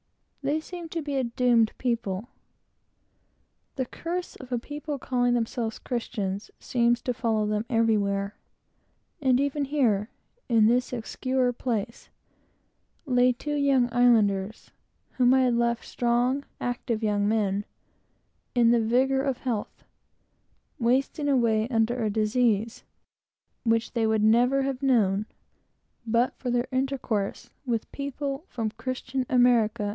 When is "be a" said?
1.03-1.23